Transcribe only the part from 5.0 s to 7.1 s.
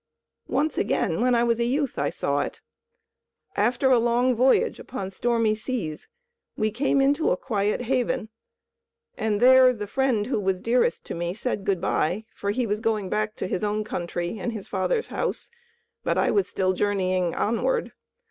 stormy seas, we came